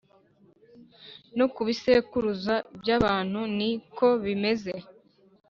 [1.37, 4.73] no ku bisekuruza by’abantu ni ko bimeze: